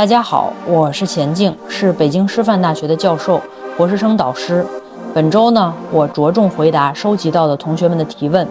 [0.00, 3.38] 大家好，我是钱静，是北京师范大学的教授、
[3.76, 4.64] 博士生导师。
[5.12, 8.48] 本周呢，我着重回答收集到的同学们的提问。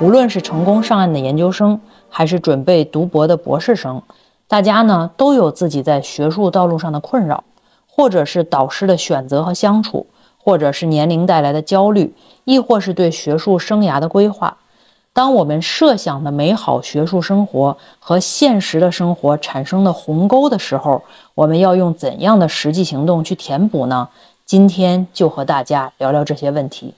[0.00, 4.00] 无论是成功上岸的研究生，还是准备读博的博士生，
[4.48, 7.44] 大家呢都有自己在学术道路上的困扰，
[7.86, 10.06] 或者是导师的选择和相处，
[10.42, 14.56] 或者是年龄带来的焦虑，亦或是对学术生涯的规划。
[15.12, 21.02] 当我们设想的美好学术生活和现实的生活产生的鸿沟的时候，
[21.34, 24.08] 我们要用怎样的实际行动去填补呢？
[24.44, 26.94] 今天就和大家聊聊这些问题。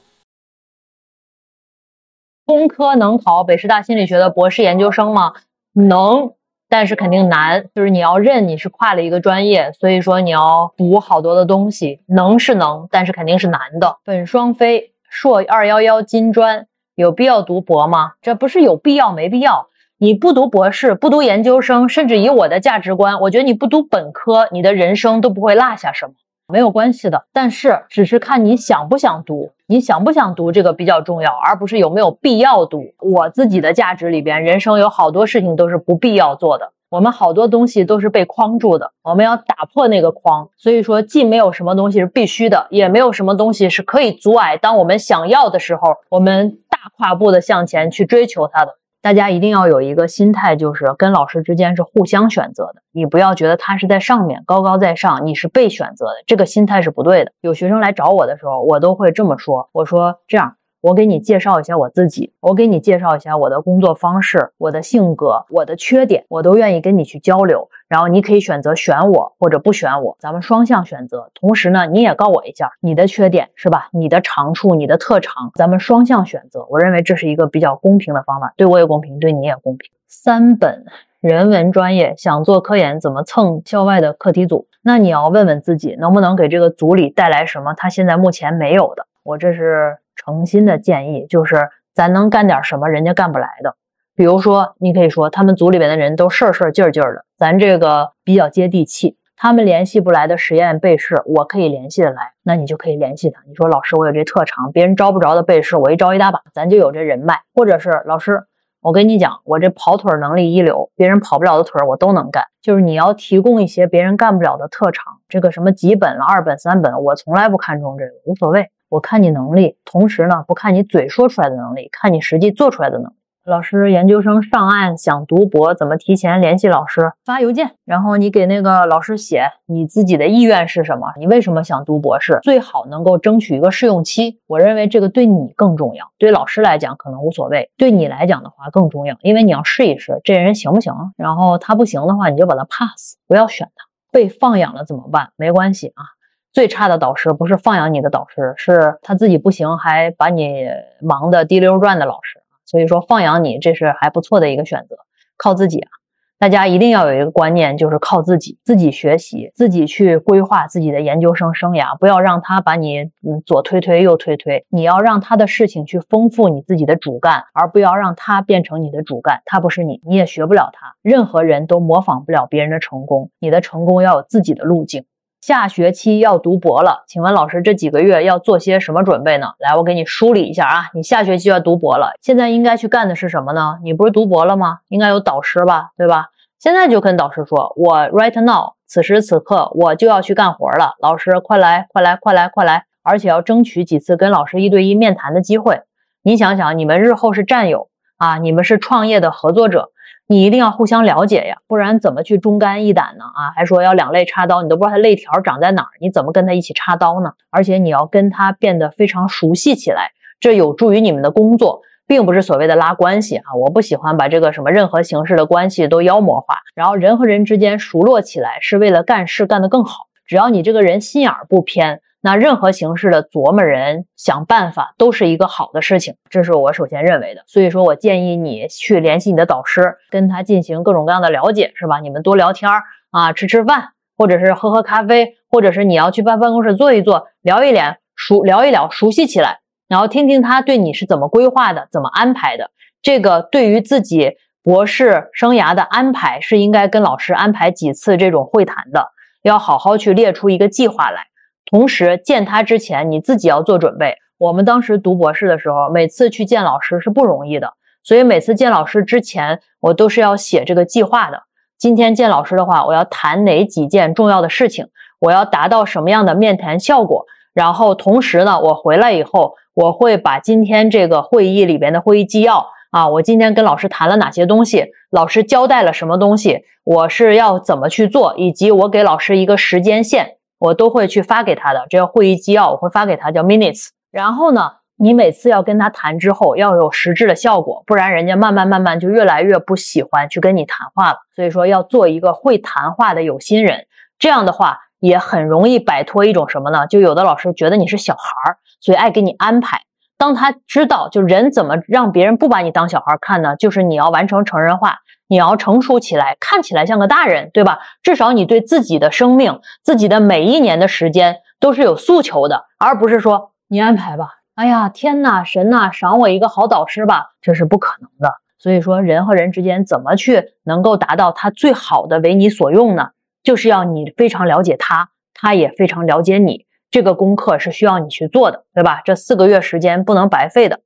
[2.45, 5.33] 工科能考北师大心理学的博士研究生吗？
[5.73, 6.33] 能，
[6.69, 7.71] 但是肯定难。
[7.75, 12.03] 就是你要认你是跨了一个专业，所以说你要补好多的东西。
[12.07, 13.99] 能是能，但是肯定是难的。
[14.05, 18.13] 本双非硕二幺幺金专有必要读博吗？
[18.21, 19.69] 这不是有必要没必要。
[19.99, 26.13] 你不读博士，不读研究生，甚至以我的价值观，我觉得你不读本科，你的人生都不会落下什么。
[26.49, 32.93] 没有关系的，但是只是看你想不想读，你想不想读这个比较重要，而不是有没有必要读。
[32.99, 40.51] 我自己的价值里边，人生有好多事情都是不必要做的，我们好多东西都是被框住的，我们要打破那个框。
[40.59, 44.59] 所以说，既没有什么东西是必须的，也没有什么东西是可以阻碍。
[44.59, 46.59] 当我们想要的时候，我们
[46.97, 48.75] 跨步的向前去追求他的。
[49.01, 52.83] 大家一定要有一个心态，就是跟老师之间是互相选择的。
[52.93, 57.33] 你不要觉得他是在上面高高在上，你是被选择的，这个心态是不对的。
[57.41, 60.55] 有学生来找我的时候，我都会这么说：我说这样。
[60.83, 67.69] 我给你介绍一下我自己，我给你介绍一下我的工作方式、我的性格、我的缺点，我都愿意跟你去交流。
[67.87, 71.31] 然后你可以选择选我或者不选我，咱们双向选择。
[71.35, 73.91] 同时呢，你也告我一下你的缺点是吧？
[73.93, 76.67] 你的长处、你的特长，咱们双向选择。
[76.69, 79.89] 我认为这是一个比较公平的方法，对我也公平，对你也公平。
[80.09, 80.85] 三本
[81.21, 84.67] 人文专业想做科研，怎么蹭校外的课题组？
[84.83, 89.07] 那你要问问自己，能不能给这个组里带来什么他现在目前没有的？
[89.23, 89.99] 我这是。
[90.17, 93.77] 诚心的建议就是，咱能干点什么人家干不来的。
[94.15, 99.17] 比如说，你可以说他们组里边的人都事儿事儿劲儿劲儿的，咱这个比较接地气。
[99.35, 103.41] 他们联系不来的实验被试，我可以联系的来，那你就可以联系他。
[103.49, 107.41] 你说老师，我有这特长，别人招不着的被试，我一招一大把，咱就有这人脉。
[107.55, 108.45] 或者是老师，
[108.81, 112.45] 我跟你讲，我这跑腿能力一流，别人跑不了的腿我都能干。
[112.61, 118.71] 就是你要提供一些别人干不了的特长，这个什么几本了、二本、三本，我从来不看重这个，无所谓。
[118.93, 123.15] 我看你能力，同时呢，不看你嘴说出来的能力，看你实际做出来的能力。
[123.47, 127.11] 老师，研究生上岸想读博，怎么提前联系老师？
[127.25, 131.07] 发邮件，然后你给那个老师写你自己的意愿是什么？
[131.19, 132.39] 你为什么想读博士？
[132.43, 134.41] 最好能够争取一个试用期。
[134.47, 140.93] 我认为这个对你更重要，对老师来讲可能无所谓，对你来讲的话更重要，因为你要试一试这人行不行。
[141.17, 143.87] 然后他不行的话，你就把他 pass，不要选他。
[144.13, 145.31] 被放养了怎么办？
[145.37, 146.05] 没关系啊。
[146.53, 150.67] 最差的导师不是放养你的导师，是他自己不行还把你
[151.01, 152.41] 忙得滴溜转的老师。
[152.65, 154.97] 所以说放养你这是还不错的一个选择，
[155.37, 155.91] 靠自己啊！
[156.39, 170.97] 大家一定要有一个观念，就是靠自己，自己学习，自己去规划自己的研究生生涯，不要让他把你嗯左推推右推推，你要让他的事情去丰富你自己的主干，而不要让他变成你的主干，他不是你，你也学不了他。
[171.03, 175.05] 任何人都模仿不了别人的成功，你的成功要有自己的路径。
[175.43, 179.55] 下学期要读博了，请问老师这几个月要做些什么准备呢？
[179.59, 180.91] 来，我给你梳理一下啊。
[180.95, 183.81] 你下学期要读博了，现在应该去干的是什么呢？
[183.83, 184.79] 你不是读博了吗？
[184.87, 186.29] 应该有导师吧，对吧？
[186.61, 190.95] 现在就跟导师说，我 right now，此时此刻我就要去干活了。
[191.01, 192.85] 老师，快来，快来，快来，快来！
[193.03, 195.81] 而且要争取几次跟老师一对一面谈的机会。
[196.23, 199.91] 你想想，你们日后是战友啊，你们是创业的合作者。
[200.29, 203.25] 你一定要互相了解呀，不然怎么去忠肝义胆呢？
[203.25, 207.33] 啊，还说要两肋插刀，你都不知道他肋条长在哪儿，你怎么跟他一起插刀呢？
[207.51, 213.55] 而且你要跟他变得非常熟悉起来，这有助于你们的工作，并不是所谓的拉关系啊。
[213.55, 220.07] 我不喜欢把这个什么任何形式的关系都妖魔化，然后人和人之间熟络起来是为了干事干得更好。
[220.25, 222.01] 只要你这个人心眼儿不偏。
[222.25, 227.43] 那任何形式的琢磨人想办法都是一个好的事情，这是我首先认为的。
[227.49, 231.99] 所以说我建议你去联系你的导师，跟他进行各种各样的了解，是吧？
[231.99, 239.59] 你们多聊天儿啊，吃吃饭，或者是喝喝咖啡，或者是你要去办办公室坐一坐，聊一聊，熟聊一聊，熟悉起来，
[239.89, 242.71] 然后听听他对你是怎么规划的，怎么安排的。
[243.03, 249.09] 这个对于自己博士生涯的安排，是应该跟老师安排几次这种会谈的，
[249.43, 251.27] 要好好去列出一个计划来。
[251.67, 254.17] 同时见他之前，你自己要做准备。
[254.39, 261.45] 我们当时读博士的时候，每次去见老师是不容易的，所以每次见老师之前，我都是要写这个计划的。
[261.79, 264.89] 今天见老师的话，我要谈哪几件重要的事情，
[265.21, 267.27] 我要达到什么样的面谈效果。
[267.55, 281.87] 然后同时呢，我回来以后，我会把今天这个会议里边的会议纪要啊，我今天跟老师谈了哪些东西，老师交代了什么东西，我是要怎么去做，以及我给老师一个时间线，我都会去发给他的。
[281.91, 283.89] 这个会议纪要我会发给他，叫 minutes。
[284.11, 291.19] 然后呢，你每次要跟他谈之后要有实质的效果，不然人家慢慢慢慢就越来越不喜欢去跟你谈话了。
[291.35, 293.87] 所以说要做一个会谈话的有心人，
[294.19, 294.79] 这样的话。
[295.03, 296.87] 也很容易摆脱一种什么呢？
[296.87, 299.81] 就有的老师觉得你是小孩儿，所以爱给你安排。
[300.17, 303.57] 当他知道，就人怎么让别人不把你当小孩看呢？
[303.57, 304.99] 就是你要完成成人化，
[305.33, 307.79] 你要成熟起来，看起来像个大人，对吧？
[308.03, 314.29] 至少你对自己的生命、自己的每一年的时间都是有诉求的，而不是说你安排吧。
[314.57, 318.35] 哎呀，天呐，神呐，赏我一个好导师吧，这是不可能的。
[318.59, 323.13] 所以说，人和人之间怎么去能够达到他最好的为你所用呢？
[323.43, 326.67] 就是要你非常了解他，他也非常了解你。
[326.91, 329.01] 这个功课是需要你去做的，对吧？
[329.07, 330.81] 这四个月时间不能白费的。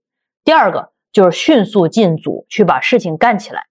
[0.44, 3.64] 第二个就是迅速进组去把事情干起来。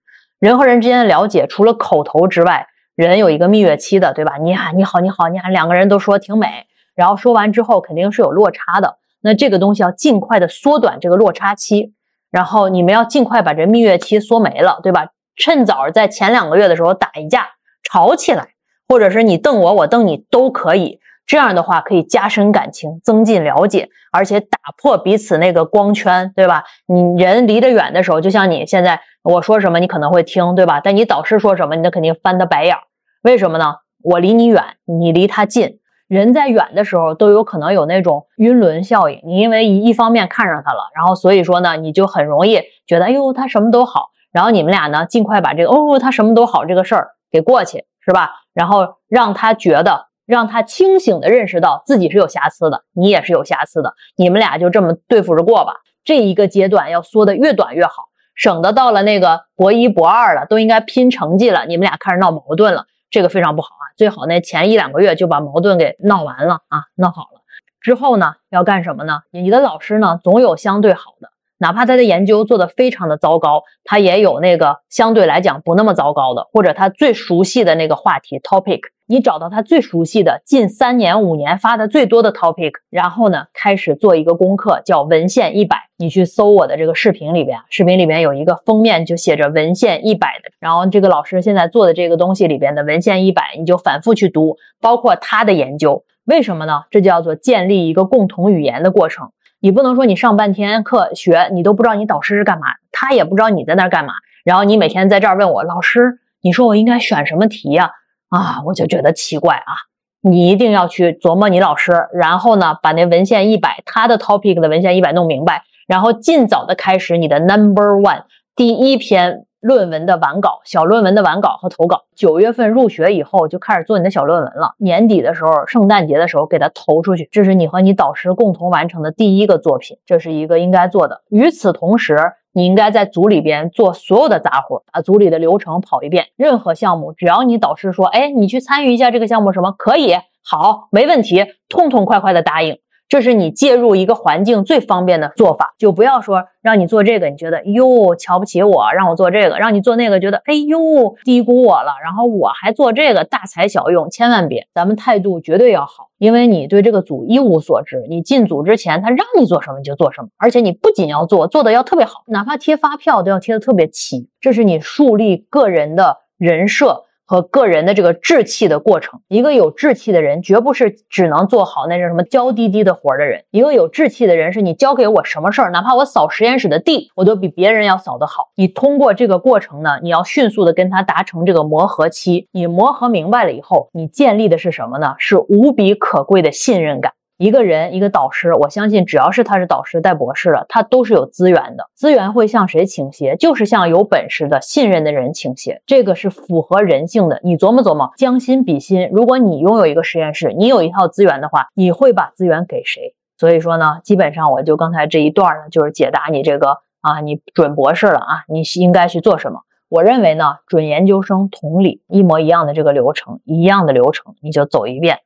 [0.46, 4.38] 人和人之间的了解，除了口头之外，人有一个蜜月期的，对吧？
[4.38, 9.00] 你好你好，你好，你喊两个人都说挺美，然后说完之后肯定是有落差的。
[9.22, 11.94] 那这个东西要尽快的缩短这个落差期，
[12.30, 15.08] 然后你们要尽快把这蜜月期缩没了，对吧？
[15.36, 17.48] 趁早在前两个月的时候打一架，
[17.82, 18.50] 吵起来。
[18.88, 21.00] 或者是你瞪我，我瞪你都可以。
[21.26, 26.64] 这样的话可以加深感情，增进了解，而且打破彼此那个光圈，对吧？
[26.88, 30.80] 你人离得远的时候，就像你现在我说什么，你可能会听，对吧？
[30.84, 32.76] 但你导师说什么，你那肯定翻他白眼。
[33.24, 33.76] 为什么呢？
[34.04, 35.80] 我离你远，你离他近。
[36.08, 39.20] 人在远的时候都有可能有那种晕轮效应。
[39.26, 44.10] 你因为一一方面看上他了，然后所以说呢，你就很容易觉得，哎呦，他什么都好。
[44.32, 48.34] 然后你们俩呢，尽快把这个哦，他什么都好这个事儿给过去，是吧？
[48.54, 55.76] 然后让他觉得，让他清醒的认识到自己是有瑕疵的，你也是有瑕疵的，你们俩就这么对付着过吧。
[56.04, 58.06] 这一个阶段要缩的越短越好，
[58.36, 63.86] 省得到了那个博一博二了，都应该拼成绩了，你们俩开始闹矛盾了，这个非常不好啊。
[63.98, 67.42] 最好那前一两个月就把矛盾给闹完了啊，闹好了
[67.82, 69.22] 之后呢，要干什么呢？
[69.32, 71.30] 你的老师呢，总有相对好的。
[71.58, 96.86] 哪怕他的研究做得非常的糟糕，他也有那个相对来讲不那么糟糕的，或者他最熟悉的那个话题 topic，你找到他最熟悉的近三年五年发的最多的 topic，然后呢开始做一个功课叫文献一百，你去搜我的这个视频里边，视频里边有一个封面就写着文献一百的，然后这个老师现在做的这个东西里边的文献一百，你就反复去读，包括他的研究，为什么呢？
[96.90, 99.30] 这叫做建立一个共同语言的过程。
[99.60, 104.14] 你不能说你上半天课学，你都不知道你导师是干嘛，他也不知道你在那儿干嘛。
[104.44, 107.92] 然后你每天在这儿问我老师，你说我应该选什么题呀？
[108.38, 109.74] 啊我就觉得奇怪啊。
[110.22, 118.24] 你一定要去琢磨你老师，然后呢，把那文献一百，他的 topic 的文献一百弄明白，然后尽早的开始你的 number one
[118.56, 119.46] 第一篇。
[119.62, 124.76] 论文的完稿、小论文的完稿和投稿，九月份入学以后就开始做你的小论文了。
[124.78, 131.24] 年底的时候，圣诞节的时候给它投出去，这是你和你导师共同完成的第一个作品，这是一个应该做的。
[131.30, 132.16] 与此同时，
[132.56, 136.28] 你应该在组里边做所有的杂活，把组里的流程跑一遍。
[136.38, 142.80] 任何项目，只要你导师说，哎，你去参与一下这个项目，什么可以，好，没问题，痛痛快快的答应。
[143.08, 151.94] 这是你介入一个环境最方便的做法，就不要说让你做这个，你觉得哟瞧不起我，让我做这个；让你做那个，觉得哎呦低估我了。
[152.04, 154.68] 然后我还做这个，大材小用，千万别。
[154.74, 158.04] 咱们态度绝对要好，因为你对这个组一无所知。
[158.10, 164.28] 你进组之前，他让你做什么你就做什么，而且你不仅要做，做的要特别好，哪怕贴发票都要贴的特别齐。
[164.42, 167.05] 这是你树立个人的人设。
[167.26, 173.44] 和个人的这个志气的过程，一个有志气的人，绝不是只能做好那种什么娇滴滴的活的人。
[173.52, 178.50] 一个有志气的人，是你交给我什么事儿，哪怕我扫实验室的地，我都比别人要扫得好。
[178.56, 182.48] 你通过这个过程呢，你要迅速的跟他达成这个磨合期。
[182.52, 185.16] 你磨合明白了以后，你建立的是什么呢？
[185.18, 187.12] 是无比可贵的信任感。
[187.38, 191.90] 一个人，一个导师，我相信只要是他是导师带博士的，他都是有资源的。
[191.94, 193.36] 资源会向谁倾斜？
[193.36, 195.82] 就是向有本事的、信任的人倾斜。
[195.86, 197.42] 这个是符合人性的。
[197.44, 199.10] 你琢磨琢磨，将心比心。
[199.12, 203.14] 如果你拥有一个实验室，你有一套资源的话，你会把资源给谁？
[203.38, 209.60] 所以说呢，基本上我就刚才这一段呢，就是解答你这个啊，你准博士了啊，你应该去做什么？
[209.90, 215.20] 我认为呢，准研究生同理，一模一样的这个流程，一样的流程，你就走一遍。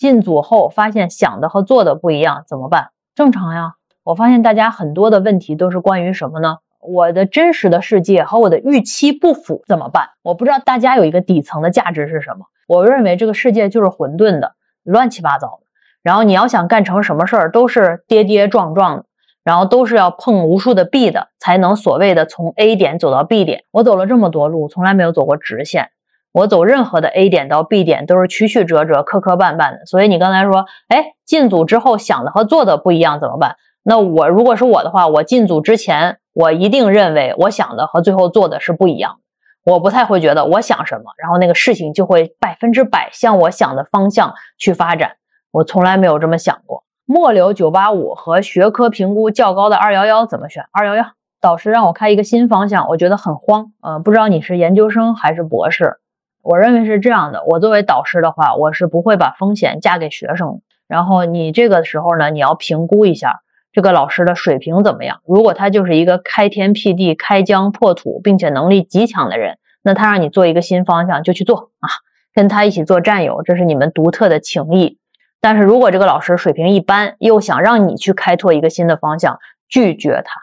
[0.00, 2.88] 进组后发现想的和做的不一样，怎么办？
[3.14, 3.74] 正常呀。
[4.02, 6.56] 我发现大家很多的问题都是关于什么呢？
[6.80, 10.08] 我的真实的世界和我的预期不符怎么办？
[10.22, 12.46] 我不知道大家有一个底层的价值是什么。
[12.66, 14.54] 我认为这个世界就是混沌的、
[14.84, 15.66] 乱七八糟的。
[16.02, 19.04] 然后你要想干成什么事儿，都是跌跌撞撞的，
[19.44, 23.64] 然后都是要碰无数的壁的，才能所谓的从 A 点走到 B 点。
[23.70, 25.90] 我走了这么多路，从来没有走过直线。
[26.32, 29.86] 我走任何的 A 点到 B 点都是曲曲折折、磕磕绊绊的。
[29.86, 33.56] 所以你刚才说，哎，进组之后想的和做的不一样怎么办？
[33.82, 39.16] 那我如果是我的话，我进组之前，我一定认为我想的和最后做的是不一样。
[39.64, 45.12] 我不太会觉得我想什么，然后那个事情就会百分之百向我想的方向去发展。
[45.50, 46.84] 我从来没有这么想过。
[47.04, 50.64] 末流九八五和学科评估较高的二幺幺怎么选？
[50.72, 51.04] 二幺幺
[51.40, 53.72] 导师让我开一个新方向，我觉得很慌。
[53.82, 55.96] 呃，不知道你是研究生还是博士？
[56.42, 57.44] 我认为是这样的。
[57.44, 60.60] 我作为导师的话，我是不会把风险嫁给学生。
[60.88, 63.40] 然后你这个时候呢，你要评估一下。
[63.72, 65.20] 这个老师的水平怎么样？
[65.24, 71.88] 如果他就是一个开天辟地、开疆破土，并且能力极强的人，那他让你做一个新方向就去做啊，
[72.34, 74.98] 跟他一起做战友，这是你们独特的情谊。
[75.40, 80.40] 但是如果这个老师水平一般，又想让你去开拓一个新的方向，拒绝他。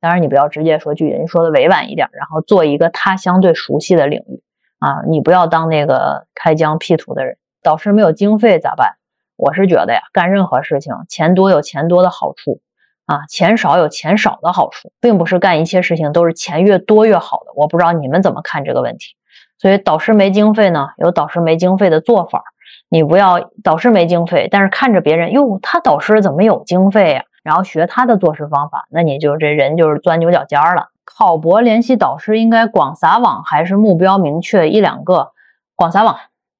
[0.00, 4.40] 当然你不要直接说拒绝，你说的委婉一点，然后做一个他相对熟悉的领域
[4.82, 7.36] 啊，你不要当那个开疆辟土的人。
[7.62, 8.96] 导师没有经费咋办？
[9.36, 12.60] 我是觉得呀，干任何事情，钱多有钱多的好处
[13.06, 17.52] 啊，钱少有钱少的好处，并不是干一切事情都是钱越多越好的。
[17.54, 19.14] 我不知道你们怎么看这个问题。
[19.58, 22.42] 所以导师没经费呢，有导师没经费的做法。
[22.88, 27.24] 你不要导师没经费，但是看着别人哟，他导师怎么有经费呀？
[27.42, 30.88] 然后学他的做事方法，那你就这人就是钻牛角尖了。
[31.04, 35.32] 考博联系导师应该广撒网还是目标明确一两个？
[35.74, 36.16] 广撒网，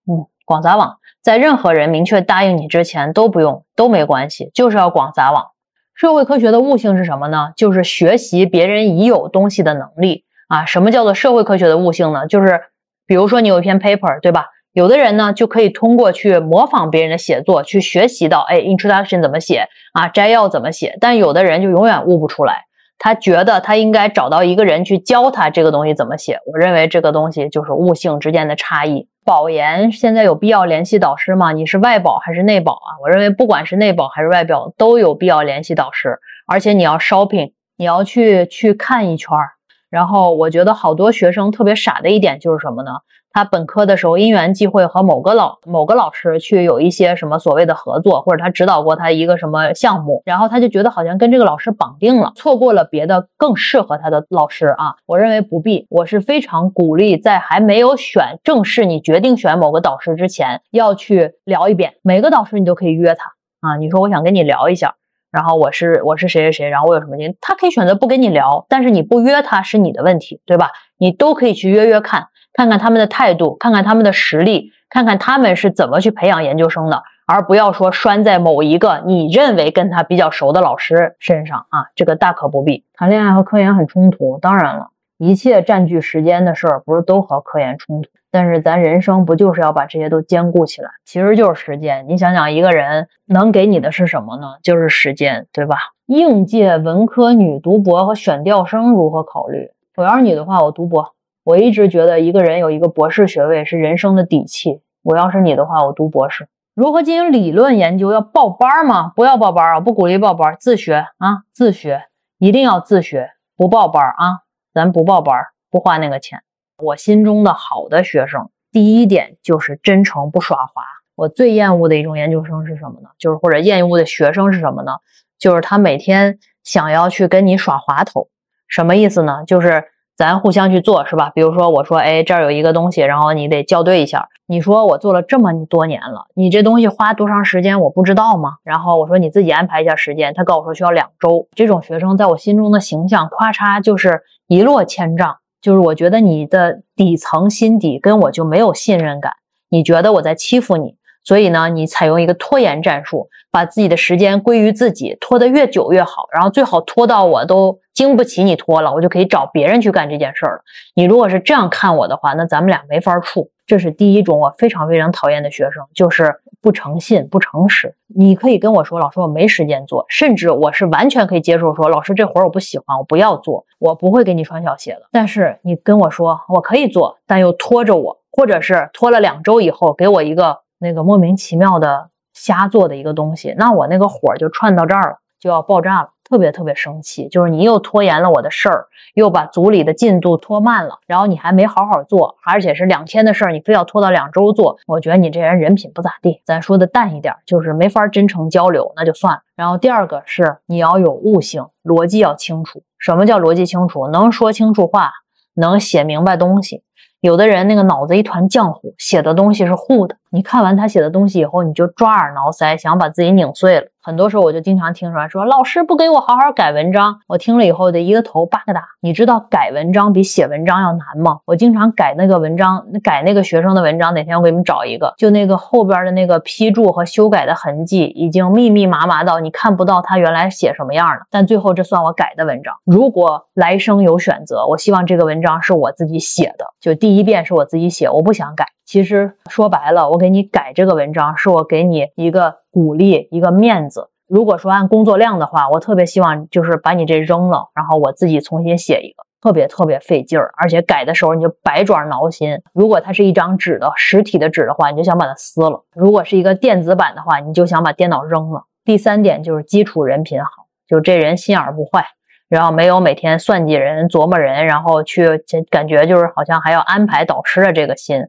[0.07, 0.99] 嗯，广撒网。
[1.23, 5.47] 在任何人明确答应你之前都不用都没关系，就是要广撒网。
[5.95, 7.53] 社会科学的悟性是什么呢？
[7.57, 10.65] 就是学习别人已有东西的能力啊。
[10.65, 12.27] 什么叫做社会科学的悟性呢？
[12.27, 12.61] 就是
[13.07, 14.47] 比如说你有一篇 paper，对吧？
[14.73, 20.97] 有的人呢就可以通过去模仿别人的写作去学习到，哎，introduction 怎么写啊，摘要怎么写。
[20.99, 22.65] 但有的人就永远悟不出来，
[23.05, 26.39] 他觉得他应该找到一个人去教他这个东西怎么写。
[26.47, 29.09] 我认为这个东西就是悟性之间的差异。
[29.25, 31.51] 保研现在有必要联系导师吗？
[31.51, 33.03] 你是外保还是内保啊？
[33.03, 36.17] 我认为不管是内保还是外保，都有必要联系导师。
[36.47, 39.51] 而且你要 shopping，你要去去看一圈儿。
[39.93, 42.93] 然后我觉得好多学生特别傻的一点就是什么呢？
[43.35, 54.97] 他本科的时候因缘际会和某个老某个老师去有一些什么所谓的合作，或者他指导过他一个什么项目，然后他就觉得好像跟这个老师绑定了，错过了别的更适合他的老师啊。
[55.07, 61.95] 我认为不必，我是非常鼓励在还没有选正式你决定选某个导师之前，要去聊一遍。
[62.03, 64.97] 每个导师你都可以约他啊，你说我想跟你聊一下，
[65.33, 70.71] 然后我是我是谁谁谁，然后我有什么经他可以选择不跟你聊，但是你不约他是你的问题，对吧？
[70.99, 72.29] 你都可以去约约看。
[72.55, 82.85] 看看他们的态度，看看他们的实力，看看他们是怎么去培养研究生的，而不要说拴在某一个你认为跟他比较熟的老师身上啊，这个大可不必。
[82.93, 90.91] 谈恋爱和科研很冲突，当然了，一切占据时间的事儿不是都和科研冲突，但是咱人生不就是要把这些都兼顾起来？
[91.05, 92.07] 其实就是时间。
[92.09, 94.55] 你想想，一个人能给你的是什么呢？
[94.63, 95.77] 就是时间，对吧？
[96.07, 99.71] 应届文科女读博和选调生如何考虑？
[99.97, 101.15] 我要是你的话，我读博。
[101.45, 104.81] 我一直觉得一个人有一个博士学位是人生的底气。
[105.03, 106.49] 我要是你的话，我读博士。
[106.75, 108.13] 如何进行理论研究？
[108.13, 109.13] 要报班吗？
[109.15, 109.81] 不要报班啊！
[109.81, 112.05] 不鼓励报班，自学啊，自学，
[112.39, 114.41] 一定要自学，不报班啊！
[114.73, 115.37] 咱不报班，
[115.71, 116.41] 不花那个钱。
[116.79, 120.83] 我心中的好的学生，第一点就是真诚，不耍滑。
[121.15, 123.09] 我最厌恶的一种研究生是什么呢？
[123.19, 124.93] 就是或者厌恶的学生是什么呢？
[125.39, 128.29] 就是他每天想要去跟你耍滑头，
[128.69, 129.45] 什么意思呢？
[129.47, 129.85] 就是。
[130.15, 131.33] 咱互相去做是吧？
[131.35, 134.29] 比如说我说，哎，这儿有一个东西，然后你得校对一下。
[134.47, 138.59] 你说我做了这么多年了，你这东西花多长时间我不知道吗？
[138.63, 140.35] 然后我说你自己安排一下时间。
[140.35, 141.49] 他告诉我说需要两周。
[141.57, 145.39] 这种学生在我心中的形象，咔嚓就是一落千丈。
[145.63, 149.33] 就是我觉得你的底层心底跟我就没有信任感，
[149.71, 153.29] 你觉得我在欺负你，所以呢，你采用一个拖延战术。
[153.55, 160.63] 把自己的时间归于自己，拖得越久越好，然后最好拖到我都经不起你拖了，我就可以找别人去干这件事儿了。
[160.95, 163.51] 你如果是这样看我的话，那咱们俩没法处。
[163.67, 167.95] 这是第一种我非常非常讨厌的学生，就是不诚信、不诚实。
[168.07, 175.03] 你可以跟我说，老师我没时间做，甚至我是完全可以接受说，老师这活儿我不喜欢，我不要做，我不会给你穿小鞋的。
[175.13, 182.11] 但是你跟我说我可以做，但又拖着我，或者是拖了两周以后给我一个那个莫名其妙的。
[182.35, 186.09] 瞎做的一个东西，那我那个火就串到这儿了，就要爆炸了。
[186.25, 196.41] 特别特别生气，就是你又拖延了我的事儿，又把组里的进度拖慢了，然后你还没好好做，而且是两天的事儿，你非要拖到两周做，我觉得你这人人品不咋地。
[196.47, 199.41] 咱说的淡一点，就是没法真诚交流，那就算了。
[199.55, 202.83] 然后第二个是你要有悟性，逻辑要清楚。
[202.99, 204.09] 什么叫逻辑清楚？
[204.09, 205.13] 能说清楚话，
[205.53, 206.83] 能写明白东西。
[207.23, 210.17] 有的人那个脑子一团浆糊，写的东西是糊的。
[210.33, 213.87] 你看完他写的东西以后，你就抓耳挠腮，想把自己拧碎了。
[214.05, 218.83] 很多时候我就经常听出来，说老师不给我好好改文章，我听了以后得一个头八个大。
[219.01, 221.39] 你知道改文章比写文章要难吗？
[221.45, 224.13] 我经常改那个文章，改那个学生的文章。
[224.13, 231.21] 哪天我给你们找一个，就那个后边的那个批注和修改的痕迹，已经密密麻麻到你看不到他原来写什么样了。
[231.31, 232.75] 但最后这算我改的文章。
[232.85, 238.67] 如果来生有选择，我希望这个文章是我自己写的，就第一遍是我自己写，我不想改。
[238.93, 244.11] 其实说白了，我给你改这个文章，是我给你一个鼓励，一个面子。
[244.29, 252.61] 如果说按工作量的话，我特别希望就是把你这扔了，然后我自己重新写一个，特别特别费劲儿，而且改的时候你就百爪挠心。
[252.75, 258.65] 如果它是一张纸的实体的纸的话，你就想把它撕了；如果是一个电子版的话，你就想把电脑扔了。
[258.85, 260.51] 第三点就是基础人品好，
[260.87, 262.05] 就这人心眼不坏，
[262.51, 268.23] 然后没有每天算计人、琢磨人，然后去感觉就是好像还要安排导师的这个心。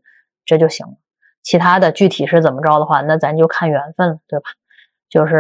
[0.46, 0.94] 这就行了，
[1.44, 4.46] 其他的具体是怎么着的话，那咱就看缘分了，对吧？
[5.10, 5.36] 就是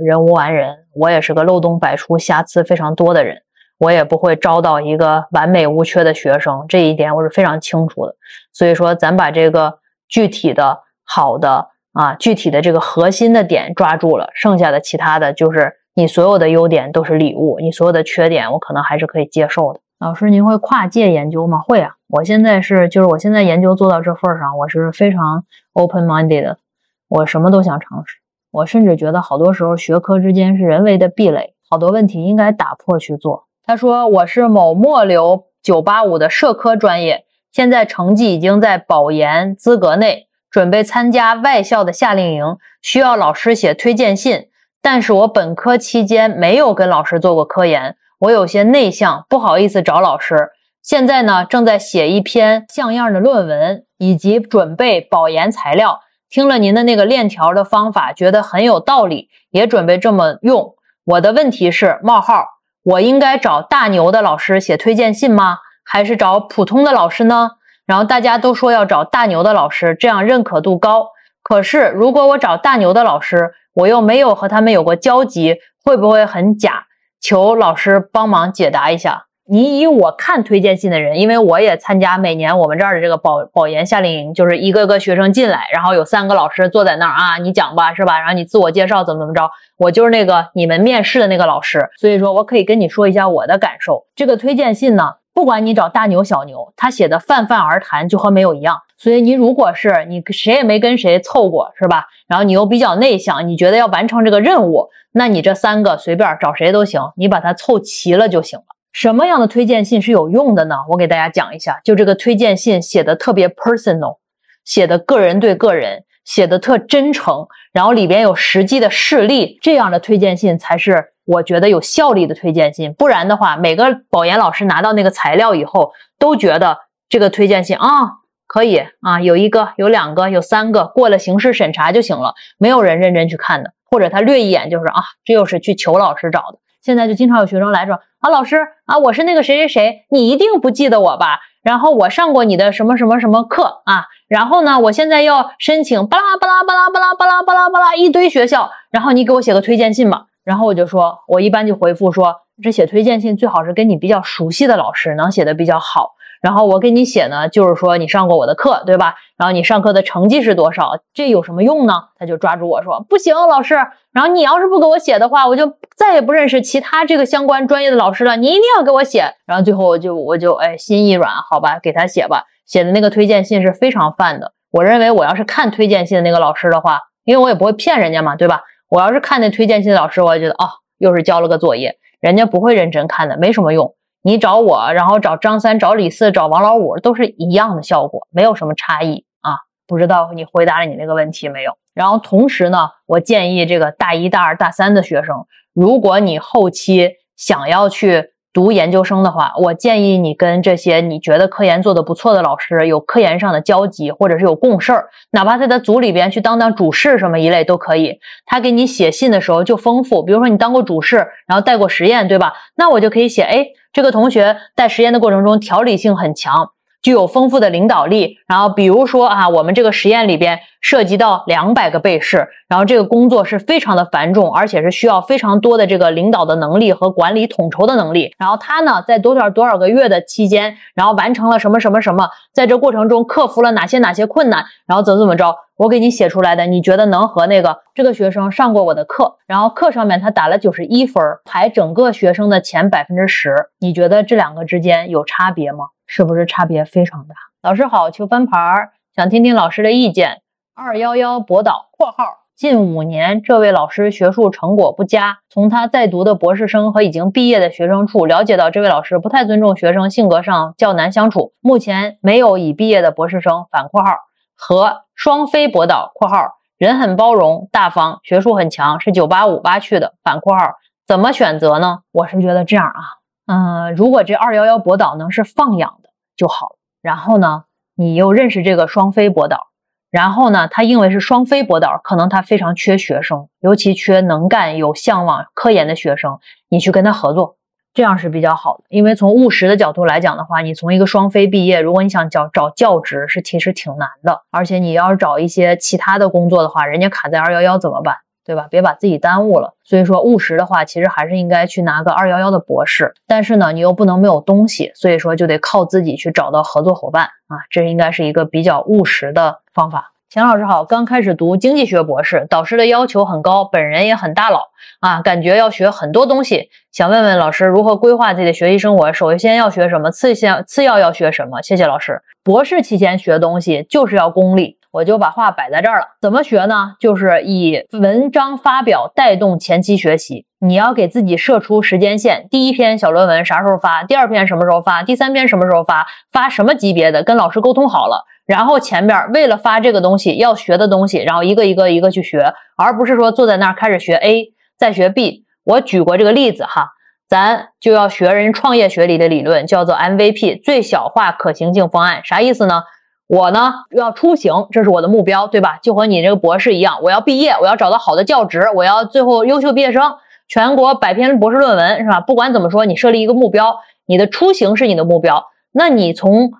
[0.00, 3.42] 人无完人，我也是个漏洞百出、瑕疵非常多的人，
[3.78, 8.14] 我也不会招到一个完美无缺的学生，这一点我是非常清楚的。
[8.52, 19.80] 所以说，咱把这个具体的好的啊，具体的这个核心的点抓住了，剩下的其他的就是你所有的优点都是礼物，你所有的缺点我可能还是可以接受的。
[20.02, 21.60] 老师，您会跨界研究吗？
[21.60, 26.58] 会啊，我现在是，就是我现在研究做到这份上，我是非常 open minded 的，
[27.06, 28.16] 我什么都想尝试。
[28.50, 33.44] 我甚至觉得好多时候学科之间是人为的壁垒，好多问题应该打破去做。
[33.62, 44.48] 他说我是某末流985的社科专业，现在成绩已经在保研资格内，准备参加外校的夏令营，需要老师写推荐信，
[44.82, 47.94] 但是我本科期间没有跟老师做过科研。
[48.22, 50.50] 我有些内向，不好意思找老师。
[50.80, 56.02] 现在呢，正在写一篇像样的论文，以及准备保研材料。
[56.30, 60.76] 听了您的那个链条的方法，觉得很有道理，也准备这么用。
[61.04, 62.46] 我的问题是：冒号，
[62.84, 65.58] 我应该找大牛的老师写推荐信吗？
[65.84, 67.50] 还是找普通的老师呢？
[67.86, 71.08] 然后大家都说要找大牛的老师，这样认可度高。
[71.42, 76.86] 可是如果我找大牛的老师，我又没有和他们有过交集，会不会很假？
[77.22, 79.26] 求老师帮忙解答一下。
[79.44, 88.18] 你以我看推荐信的人，因为我也参加每年我们这儿的这个保保研夏令营，就是一个个学生进来，然后有三个老师坐在那儿啊，你讲吧，是吧？
[88.18, 94.06] 然后你自我介绍怎么怎么着，我就是那个你们面试的那个老师，所以说我可以跟你说一下我的感受。
[94.14, 98.78] 这个推荐信呢，不管你找大牛小牛，他写的泛泛而谈就和没有一样。
[98.98, 102.06] 所以你如果是你谁也没跟谁凑过，是吧？
[102.28, 104.88] 然后你又比较内向，你觉得要完成这个任务。
[105.12, 108.64] 那你这三个随便找谁都行，你把它凑齐了就行了。
[108.92, 110.76] 什么样的推荐信是有用的呢？
[110.90, 114.18] 我给大家讲一下，就这个推荐信写的特别 personal，
[114.64, 122.92] 写的个人对个人，写的特真诚，然后里边有实际的事例，这样的推荐信才是我觉得有效力的推荐信。
[122.94, 133.72] 不然的话，每个保研老师拿到那个材料以后，都觉得这个推荐信啊可以啊，有一个、有两个、有三个，过了形式审查就行了，没有人认真去看的。
[133.90, 136.58] 或者他略一眼就是啊，这又是去求老师找的。
[136.80, 138.56] 现在就经常有学生来说啊，老师
[138.86, 141.40] 啊，我是那个谁谁谁，你一定不记得我吧？
[141.62, 144.06] 然后我上过你的什么什么什么课啊？
[144.28, 150.24] 然后呢，我现在要申请巴拉巴拉巴拉巴拉巴拉巴拉巴拉一堆学校，然后你给我写个推荐信吧。
[150.44, 156.12] 然后我就说，我一般就回复说，这写推荐信最好是跟你比较熟悉的老师，能写的比较好。
[156.40, 159.14] 然后我给你写呢，就是说你上过我的课，对吧？
[159.38, 160.98] 然后你上课的成绩是多少？
[161.14, 161.94] 这有什么用呢？
[162.18, 163.76] 他就抓住我说不行，老师。
[164.12, 168.36] 然后你要是不给我写的话，我就再也不认识其他这个相关专业的老师了。
[168.36, 169.24] 你一定要给我写。
[169.46, 172.42] 然后最后我就我就哎心一软，好吧，给他写吧。
[172.66, 174.52] 写的那个推荐信是非常泛的。
[174.72, 178.62] 我认为我要是看推荐信的那个老师的话，因为我也不会骗人家嘛，对吧？
[178.92, 183.94] 我要是看那推荐信老师，我也觉得哦，又是交了个作业，人家不会认真看的，没什么用。
[184.22, 189.56] 你找我，然后找张三、找李四、找王老五，都是一样的效果，没有什么差异啊。
[189.86, 191.72] 不知道你回答了你那个问题没有？
[191.94, 208.18] 然后同时呢，我建议这个大一、大二、大三的学生，如果你后期想要去读研究生的话，我建议你跟这些你觉得科研做得不错的老师有科研上的交集，或者是有共事儿，哪怕在他组里边去当当主事什么一类都可以。
[208.44, 212.52] 他给你写信的时候就丰富，比如说你当过主事，然后带过实验，对吧？
[212.76, 216.72] 那我就可以写，哎，这个同学在实验的过程中条理性很强。
[217.02, 228.32] 具有丰富的领导力，然后比如说啊，我们这个实验里边涉及到两百个被试，然后这个工作是非常的繁重，而且是需要非常多的这个领导的能力和管理统筹的能力。
[228.38, 245.86] 然后他呢，在多少多少个月的期间，然后完成了什么什么什么，在这过程中克服了哪些哪些困难，然后怎么怎么着，我给你写出来的，你觉得能和那个这个学生上过我的课，然后课上面他打了九十一分，排整个学生的前百分之十，你觉得这两个之间有差别吗？
[246.14, 247.34] 是不是差别非常大？
[247.62, 250.42] 老师好，求翻牌，想听听老师的意见。
[250.74, 261.54] 二幺幺博导（括号近五年这位老师学术成果不佳），从他在读的博士生和已经毕业的学生处了解到，这位老师不太尊重学生，性格上较难相处。
[261.60, 264.10] 目前没有已毕业的博士生（反括号）
[264.54, 270.74] 和双非博导（括号人很包容大方，学术很强，是九八五八去的）反括号
[271.06, 272.00] 怎么选择呢？
[272.12, 273.00] 我是觉得这样啊，
[273.46, 276.00] 嗯，如果这二幺幺博导能是放养。
[276.36, 276.76] 就好了。
[277.02, 277.64] 然后呢，
[277.96, 279.68] 你又认识这个双非博导，
[280.10, 286.38] 然后呢，他因为是双非博导，可能他非常缺学生，尤其缺能干、有向往科研的学生。
[286.68, 287.56] 你去跟他合作，
[287.92, 288.84] 这样是比较好的。
[288.88, 294.42] 因为从务实的角度来讲的话，你从一个双非毕业，如果你想找找教职，是其实挺难的。
[294.50, 298.16] 而且你要是找一些其他的工作的话，人家卡在二幺幺怎么办？
[298.44, 298.66] 对吧？
[298.70, 299.74] 别把自己耽误了。
[299.84, 303.14] 所以说务实的话，其实还是应该去拿个二幺幺的博士。
[303.26, 307.58] 但是呢，你又不能没有东西，所以说就得靠自己去找到合作伙伴啊。
[307.70, 310.12] 这应该是一个比较务实的方法。
[310.28, 316.70] 钱老师好，刚开始读经济学博士，导师的要求很高，本人也很大佬啊，感觉要学很多东西。
[316.90, 319.12] 想问问老师如何规划自己的学习生活？
[319.12, 320.10] 首先要学什么？
[320.10, 321.60] 次先次要要学什么？
[321.60, 322.22] 谢谢老师。
[322.42, 324.78] 博士期间学东西就是要功利。
[324.92, 326.96] 我就把话摆在这儿了，怎么学呢？
[327.00, 330.44] 就是以文章发表带动前期学习。
[330.60, 334.04] 你要给自己设出时间线，第一篇小论文啥时候发？
[334.04, 335.02] 第二篇什么时候发？
[335.02, 336.06] 第三篇什么时候发？
[336.30, 337.24] 发什么级别的？
[337.24, 338.26] 跟老师沟通好了。
[338.44, 345.46] 然后前面为了发这个东西要学的东西，然后一个一个一个去学，而不是说坐在那儿开始学 A 再学 B。
[345.64, 346.88] 我举过这个例子哈，
[347.26, 352.82] 咱就要学人创业学里的理论，叫做 MVP 最小化可行性方案，啥意思呢？
[353.32, 355.78] 我呢要出行，这是我的目标，对吧？
[355.82, 360.02] 就和你这个博士一样，我要毕业，我要找到好的教职，我要最后优秀毕业生，
[360.48, 362.20] 全国百篇博士论文，是吧？
[362.20, 366.52] 不管怎么说，你设立一个目标，你的出行是你的目标，那你从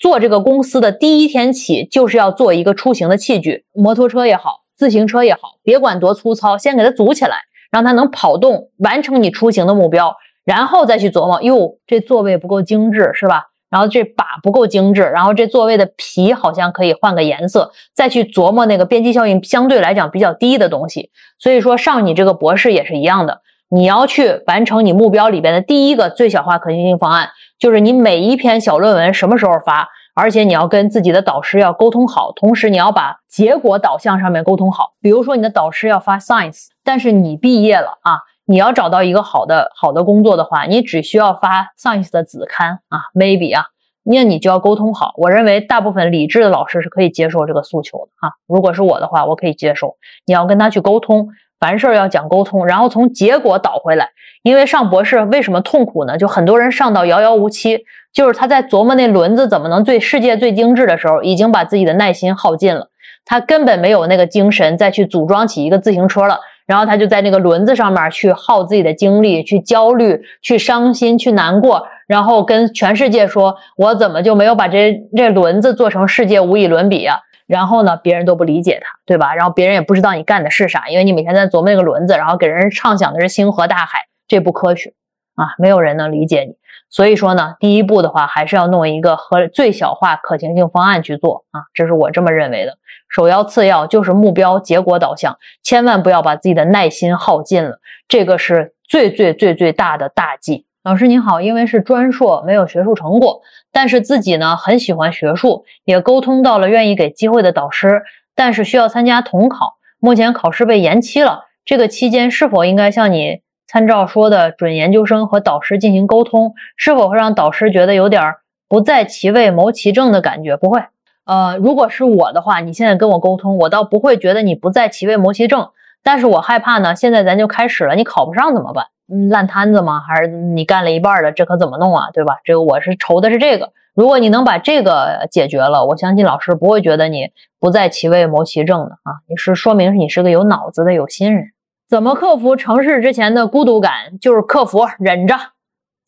[0.00, 7.36] 做这个公司的第一天起，就是要做一个出行的器具，摩托车也好，自行车也好，别管多粗糙，先给它组起来，
[7.70, 13.44] 让它能跑动，完成你出行的目标，然后再去琢磨，哟，这座位不够精致，是吧？
[13.68, 21.10] 然后这把不够精致，然后这座位的皮好像可以换个颜色，再去琢磨那个边际效应相对来讲比较低的东西。
[21.38, 34.92] 所以说上你这个博士也是一样的，你要去完成你目标里边的第一个最小化可行性方案，就是你每一篇小论文什么时候发，而且你要跟自己的导师要沟通好，同时你要把结果导向上面沟通好。
[35.00, 38.20] 比如说你的导师要发 Science，但是你毕业了啊。
[38.46, 43.66] 你要找到一个好的好的工作的话，你只需要发 Science 的子刊啊，maybe 啊，
[44.04, 45.14] 那你就要沟通好。
[45.16, 48.30] 我认为大部分理智的老师是可以接受这个诉求的啊。
[48.46, 49.96] 如果是我的话，我可以接受。
[50.26, 51.28] 你要跟他去沟通，
[51.58, 54.10] 凡事要讲沟通，然后从结果倒回来。
[54.44, 56.16] 因为上博士为什么痛苦呢？
[56.16, 57.80] 就很多人上到遥遥无期，
[58.12, 62.90] 就是他在琢磨那轮子怎么能最世界最精致的时候，已经把自己的耐心耗尽了，
[63.24, 66.38] 他根本没有那个精神再去组装起一个自行车了。
[66.66, 79.32] 然后他就在那个轮子上面去耗自己的精力，去焦虑，去伤心，去难过，然后跟全世界说：“我怎么就没有把这这轮子做成世界无以伦比啊？”然后呢，别人都不理解他，对吧？
[79.36, 84.92] 然后别人也不知道你干的是啥，因为你每天在琢磨那个轮子，然后给人畅想的是星河大海，这不科学
[85.36, 85.54] 啊！
[85.58, 86.56] 没有人能理解你。
[86.88, 92.78] 所以说呢，第一步的话，还是要弄一个和最小化可行性方案去做啊，这是我这么认为的。
[93.08, 100.66] 首要次要就是目标结果导向，千万不要把自己的耐心耗尽了，这个是最最最最大的大忌。
[100.82, 108.02] 老师您好，因为是专硕没有学术成果，但是自己呢很喜欢学术，也沟通到了愿意给机会的导师，
[108.34, 116.54] 但是需要参加统考，目前考试被延期了，这个期间是否应该向你参照说的准研究生和导师进行沟通？
[116.76, 118.34] 是否会让导师觉得有点
[118.68, 120.56] 不在其位谋其政的感觉？
[120.56, 120.82] 不会。
[121.24, 125.70] 呃，如果是我的话，你现在跟我沟通，我倒不会觉得你不在其位谋其政，
[126.04, 126.94] 但是我害怕呢。
[126.94, 128.86] 现在咱就开始了，你考不上怎么办？
[129.28, 130.00] 烂摊子吗？
[130.00, 132.10] 还是你干了一半的，这可怎么弄啊？
[132.12, 132.38] 对吧？
[132.44, 133.72] 这个我是愁的是这个。
[133.94, 139.18] 如果你能把这个解决了，我相信老师不会觉得你不在其位谋其政的啊。
[139.26, 141.52] 你是说明你是个有脑子的有心人。
[141.88, 144.18] 怎么克服成事之前的孤独感？
[144.20, 145.36] 就是克服忍着。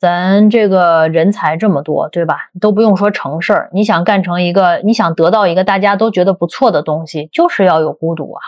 [0.01, 2.51] 咱这个人才这么多，对吧？
[2.61, 8.41] 都不用说成事儿，你想干成一个，你想得到一个大家都觉得不错的东西，就是要有孤独啊。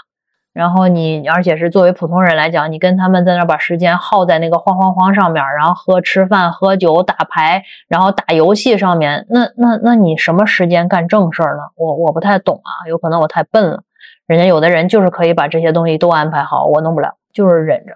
[0.52, 11.62] 然后你，而且是作为普通人来讲，你跟他们在那把时间耗在那个慌慌慌上面，然后喝吃饭、喝酒、打牌，然后打游戏上面，那那那你什么时间干正事儿呢？
[11.76, 13.82] 我我不太懂啊，有可能我太笨了。
[14.26, 17.94] 人家有的人就是可以把这些东西都安排好，我弄不了，就是忍着。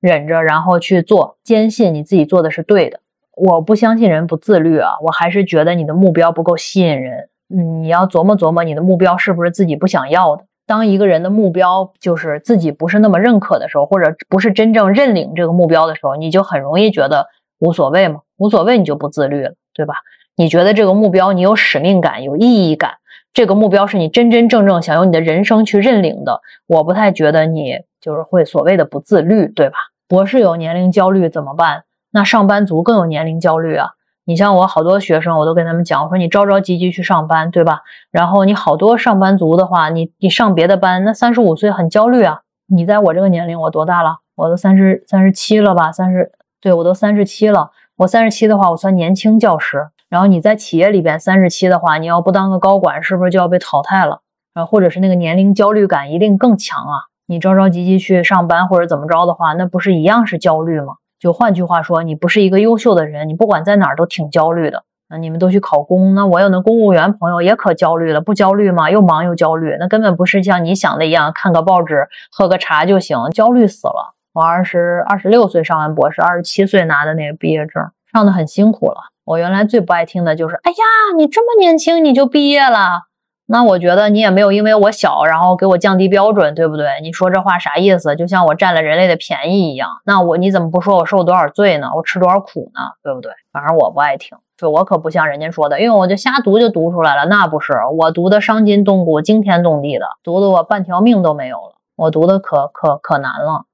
[0.00, 3.00] 忍着，然后去做，坚信你自己做的是对的。
[3.36, 7.28] 我不相信人不自律啊，我还是觉得你的目标不够吸引人。
[7.48, 10.44] 你要琢磨琢磨，你的目标是不是自己不想要的？
[10.66, 17.26] 当一个人的目标就是自己不是那么认可的时候，或者不是真正认领这个目标的时候，你就很容易觉得
[17.58, 19.94] 无所谓嘛，无所谓你就不自律了，对吧？
[20.36, 22.98] 你觉得这个目标你有使命感、有意义感，
[23.32, 27.80] 这个目标是你真真正正想用你的人生去认领的，我不太觉得你。
[28.00, 29.76] 就是会所谓的不自律，对吧？
[30.06, 31.84] 博士有年龄焦虑怎么办？
[32.10, 33.90] 那上班族更有年龄焦虑啊！
[34.24, 37.82] 你像我好多学生，我都跟他们讲，我说你着着急急去上班，对吧？
[38.10, 42.40] 然后你好多上班族的话，你你上别的班，那三十五岁很焦虑啊！
[42.66, 44.18] 你在我这个年龄，我多大了？
[44.36, 45.90] 我都三十三十七了吧？
[45.92, 47.70] 三十，对我都三十七了。
[47.96, 49.88] 我三十七的话，我算年轻教师。
[50.08, 54.20] 然后你在企业里边三十七的话，你要不当个高管，是不是就要被淘汰了？
[54.54, 57.08] 啊，或者是那个年龄焦虑感一定更强啊！
[57.28, 60.94] 你着着急急去上班或者怎么着的话，那不是一样是焦虑吗？
[61.20, 64.84] 就换句话说，你不是一个优秀的人，你不管在哪儿都挺焦虑的。
[65.10, 68.90] 那你们都去考公，那我有那公务员朋友也可焦虑了，不焦虑吗？
[68.90, 74.14] 又忙又焦虑，那根本不是像你想的一样，看个报纸、喝个茶就行，焦虑死了。
[74.32, 78.96] 我二十二十六岁上完博士，二十七岁拿的那个毕业证，上的很辛苦了。
[79.24, 80.76] 我原来最不爱听的就是，哎呀，
[81.16, 83.07] 你这么年轻你就毕业了。
[83.50, 87.00] 那我觉得你也没有因为我小，然后给我降低标准，对不对？
[87.02, 88.14] 你说这话啥意思？
[88.14, 89.88] 就像我占了人类的便宜一样。
[90.04, 91.88] 那我你怎么不说我受多少罪呢？
[91.96, 92.80] 我吃多少苦呢？
[93.02, 93.32] 对不对？
[93.50, 97.24] 反正我不爱听，就我可不像人家说的，因为我就瞎读就读出来了。
[97.24, 101.76] 那不是我读的伤筋动骨、惊天动地的，读的我半条命都没有了。
[101.96, 103.64] 我读的可可可难了，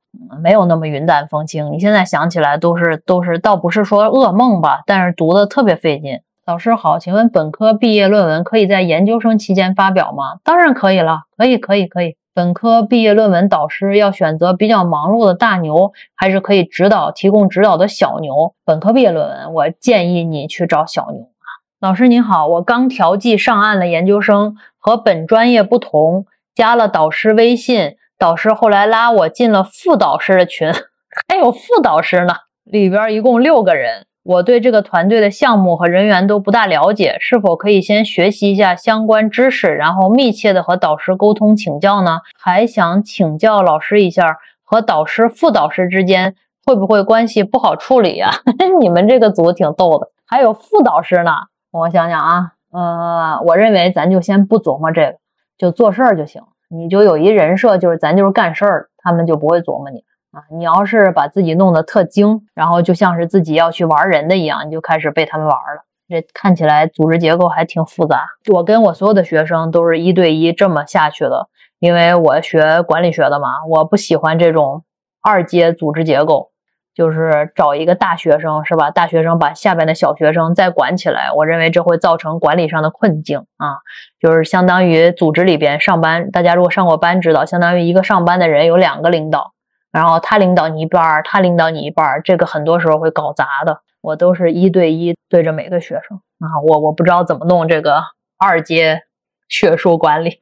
[0.41, 1.73] 没有那么云淡风轻。
[1.73, 6.21] 你现在想起来都是都是，倒不是说噩梦吧，但是读的特别费劲。
[6.47, 10.41] 老师好，请问本科毕业论文可以在研究生期间发表吗？
[10.45, 12.17] 当然可以了，可以，可以，可以。
[12.35, 18.55] 本科毕业论文导师要选择比较忙碌的大牛，还是可以指导、提供指导的小牛？
[18.67, 21.49] 本科毕业论文，我建议你去找小牛啊。
[21.81, 30.71] 老师您好，我刚调剂上岸了研究生，和本专业不同，加了导师微信，导师后来拉我进了副导师的群，
[31.27, 34.05] 还有副导师呢，里边一共六个人。
[34.25, 42.21] 我对这个团队的项目和人员都不大了解，是否可以先学习一下相关知识，然后密切的和导师沟通请教呢？
[42.39, 46.35] 还想请教老师一下，和导师、副导师之间
[46.65, 48.31] 会不会关系不好处理呀？
[48.81, 51.31] 你们这个组挺逗的，还有副导师呢。
[51.71, 55.19] 我想想啊，呃，我认为咱就先不琢磨这个，
[55.59, 56.41] 就做事儿就行。
[56.71, 60.03] 你就有一人设，就是咱就是干事儿，他们就不会琢磨你。
[60.35, 65.85] 啊，你要是把自己弄得特精，然后就像是自己要去玩人的一样，你就开始被他们玩了。
[66.09, 68.27] 这看起来组织结构还挺复杂。
[68.53, 74.85] 我跟我所有的学生都是一对一这么下去的，因为我学管理学的嘛，我不喜欢这种
[75.23, 76.51] 二阶组织结构，
[76.95, 78.91] 就是找一个大学生是吧？
[78.91, 83.79] 大学生把下边的小学生再管起来，我认为这会造成管理上的困境啊。
[84.21, 89.54] 就是相当于组织里边上班，大家如果上过班知道，相当于一个上班的人有两个领导。
[89.95, 93.81] 然后他领导你一半儿，他领导你一半儿，这个很多时候会搞砸的。
[94.01, 98.03] 我都是一对一对着每个学生啊，我我不知道怎么弄这个
[98.37, 99.05] 二阶
[99.49, 100.41] 学术管理。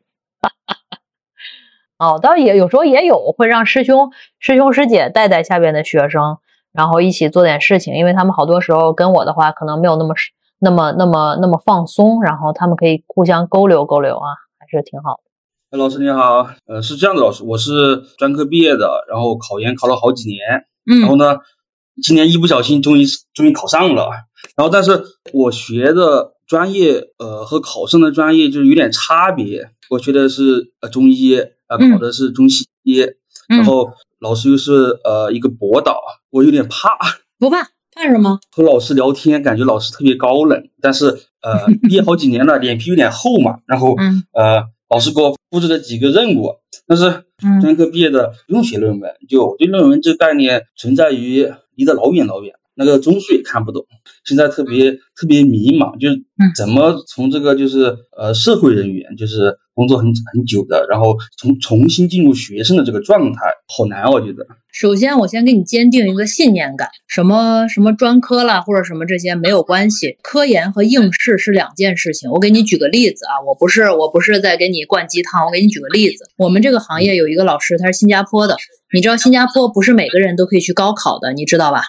[1.99, 4.11] 哦，倒也有时候也有会让师兄
[4.41, 6.39] 师兄师姐带带下边的学生，
[6.73, 10.15] 然后一起做点事情，因为他们好多时候跟我的话可能没有那么
[10.59, 15.32] 那么那么那么放松，然后他们可以互相沟流沟流啊，还是挺好的。
[15.79, 21.39] 老师你好，呃，是这样的，老师，我是专科毕业的，然后考研考了好几年，嗯，然后呢，
[22.03, 24.11] 今年一不小心终于终于考上了，
[24.55, 31.37] 然后但是我学的专业，呃，和考上的专业就是有点差别，我学的是呃中医，
[31.69, 33.07] 呃，考的是中西医，
[33.49, 36.99] 然后老师又是呃一个博导，我有点怕，
[37.39, 38.41] 不怕，怕什么？
[38.51, 43.97] 和老师聊天感觉老师特别高冷，但是呃， 毕业好几年了，脸皮有点厚嘛，然后
[44.33, 44.65] 呃。
[44.93, 47.25] 老师给我布置的几个任务，但是
[47.63, 52.53] 专科毕业的不用写论文，就对论文这个概念存在于离得老远老远。
[52.75, 53.87] 那个中数也看不懂，
[54.23, 56.25] 现在特别特别迷茫，就是
[56.57, 64.47] 怎么从这个就是呃社会人员，就是工作很很久的，然后从重新进入学生的这个状态，好难，我觉得。
[64.73, 72.31] 首先，我先给你坚定一个信念感，什么什么专科啦，或者什么这些没有关系，科研和应试是两件事情。
[72.31, 78.57] 我给你举个例子啊，我不是我不是在给你灌鸡汤，我给你举个例子，我们这个行业有一个老师，他是新加坡的，
[78.95, 81.83] 你知道新加坡不是每个人都可以去高考的，你知道吧？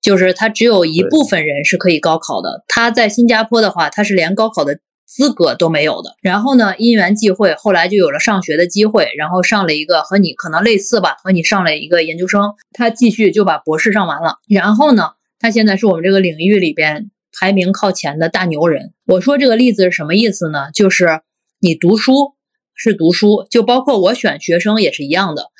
[0.00, 2.62] 就是他只有一部分人是可以高考的。
[2.68, 6.14] 他在新加坡的话，他他是连高考的资格都没有的。
[6.22, 12.54] 然后呢，因缘际会，后来就有了上学的机会，然后上了一个和你可能类似吧，和你上了一个研究生。
[12.72, 14.36] 他继续就把博士上完了。
[14.48, 18.92] 然后呢，他现在是我们这个领域里边排名靠前的大牛人。
[19.06, 20.70] 我说这个例子是什么意思呢？
[20.72, 21.22] 就是
[21.60, 22.34] 你读书
[22.76, 25.50] 是读书，就包括我选学生也是一样的。